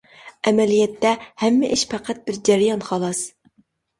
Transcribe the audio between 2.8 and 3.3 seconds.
خالاس.